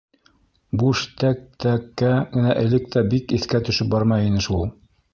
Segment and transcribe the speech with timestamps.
[0.83, 4.71] Буш «тәк-тәк»кә генә элек тә бик иҫкә төшөп бармай ине ул.